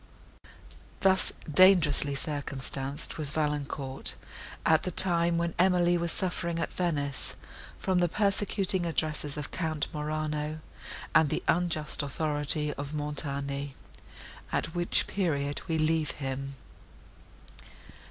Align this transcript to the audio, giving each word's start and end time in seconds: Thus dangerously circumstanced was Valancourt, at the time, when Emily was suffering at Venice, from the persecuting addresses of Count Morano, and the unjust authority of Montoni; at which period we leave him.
Thus 1.01 1.31
dangerously 1.53 2.15
circumstanced 2.15 3.19
was 3.19 3.29
Valancourt, 3.29 4.15
at 4.65 4.81
the 4.81 4.89
time, 4.89 5.37
when 5.37 5.53
Emily 5.59 5.95
was 5.95 6.11
suffering 6.11 6.57
at 6.57 6.73
Venice, 6.73 7.35
from 7.77 7.99
the 7.99 8.09
persecuting 8.09 8.87
addresses 8.87 9.37
of 9.37 9.51
Count 9.51 9.85
Morano, 9.93 10.59
and 11.13 11.29
the 11.29 11.43
unjust 11.47 12.01
authority 12.01 12.73
of 12.73 12.95
Montoni; 12.95 13.75
at 14.51 14.73
which 14.73 15.05
period 15.05 15.61
we 15.67 15.77
leave 15.77 16.09
him. 16.13 16.55